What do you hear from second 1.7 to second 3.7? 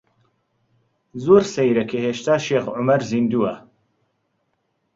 کە هێشتا شێخ عومەر زیندووە.